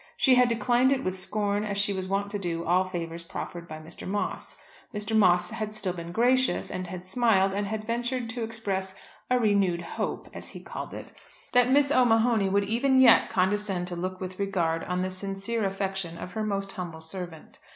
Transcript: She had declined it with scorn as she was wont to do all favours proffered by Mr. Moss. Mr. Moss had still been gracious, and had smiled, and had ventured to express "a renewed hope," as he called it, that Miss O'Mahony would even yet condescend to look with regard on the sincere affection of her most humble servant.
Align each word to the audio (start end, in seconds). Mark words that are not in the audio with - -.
She 0.17 0.33
had 0.33 0.49
declined 0.49 0.91
it 0.91 1.03
with 1.03 1.15
scorn 1.15 1.63
as 1.63 1.77
she 1.77 1.93
was 1.93 2.07
wont 2.07 2.31
to 2.31 2.39
do 2.39 2.65
all 2.65 2.85
favours 2.85 3.23
proffered 3.23 3.67
by 3.67 3.77
Mr. 3.77 4.07
Moss. 4.07 4.57
Mr. 4.95 5.15
Moss 5.15 5.51
had 5.51 5.75
still 5.75 5.93
been 5.93 6.11
gracious, 6.11 6.71
and 6.71 6.87
had 6.87 7.05
smiled, 7.05 7.53
and 7.53 7.67
had 7.67 7.85
ventured 7.85 8.27
to 8.31 8.43
express 8.43 8.95
"a 9.29 9.37
renewed 9.37 9.81
hope," 9.83 10.27
as 10.33 10.49
he 10.49 10.59
called 10.63 10.95
it, 10.95 11.11
that 11.53 11.69
Miss 11.69 11.91
O'Mahony 11.91 12.49
would 12.49 12.63
even 12.65 12.99
yet 12.99 13.29
condescend 13.29 13.87
to 13.89 13.95
look 13.95 14.19
with 14.19 14.39
regard 14.39 14.83
on 14.85 15.03
the 15.03 15.11
sincere 15.11 15.65
affection 15.65 16.17
of 16.17 16.31
her 16.31 16.43
most 16.43 16.71
humble 16.71 17.01
servant. 17.01 17.59